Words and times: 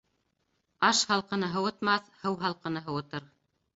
Аш 0.87 1.01
һалҡыны 1.11 1.49
һыуытмаҫ, 1.57 2.09
һыу 2.25 2.41
һалҡыны 2.47 2.87
һыуытыр. 2.89 3.33